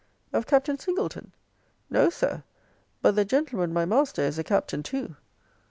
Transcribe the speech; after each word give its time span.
Of 0.33 0.47
Captain 0.47 0.79
Singleton? 0.79 1.31
No, 1.87 2.09
Sir. 2.09 2.41
But 3.03 3.13
the 3.15 3.23
gentleman, 3.23 3.71
my 3.71 3.85
master, 3.85 4.23
is 4.23 4.39
a 4.39 4.43
Captain 4.43 4.81
too. 4.81 5.15